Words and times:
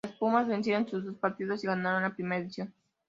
Los 0.03 0.15
Pumas 0.15 0.47
vencieron 0.47 0.87
sus 0.87 1.05
dos 1.05 1.15
partidos 1.15 1.63
y 1.63 1.67
ganaron 1.67 2.01
la 2.01 2.15
primera 2.15 2.41
edición. 2.41 2.73